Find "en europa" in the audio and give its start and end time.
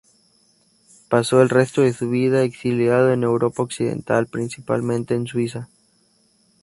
3.13-3.61